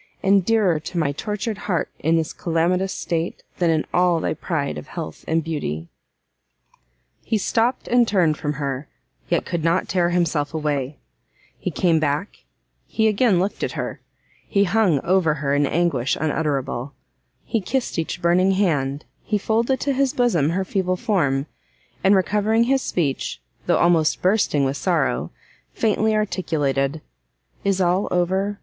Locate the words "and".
0.23-0.43, 5.27-5.43, 7.87-8.07, 22.03-22.15